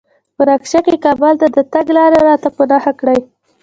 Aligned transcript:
په 0.35 0.41
نقشه 0.49 0.79
کې 0.85 0.95
کابل 1.05 1.33
ته 1.41 1.47
د 1.55 1.57
تګ 1.73 1.87
لار 1.95 2.11
راته 2.27 2.49
په 2.55 2.63
نښه 2.69 2.93
کړئ 2.99 3.19